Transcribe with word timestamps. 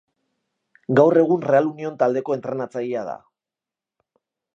Gaur 0.99 1.19
egun 1.23 1.43
Real 1.51 1.69
Union 1.71 1.99
taldeko 1.99 2.35
entrenatzailea 2.37 3.05
da. 3.11 3.15